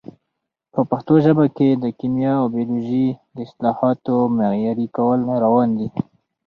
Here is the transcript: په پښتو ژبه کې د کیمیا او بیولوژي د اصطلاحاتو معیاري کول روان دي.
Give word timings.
په 0.73 0.79
پښتو 0.89 1.13
ژبه 1.25 1.45
کې 1.55 1.69
د 1.83 1.85
کیمیا 1.99 2.33
او 2.41 2.45
بیولوژي 2.55 3.07
د 3.35 3.37
اصطلاحاتو 3.45 4.15
معیاري 4.37 4.87
کول 4.97 5.19
روان 5.45 5.69
دي. 5.79 5.89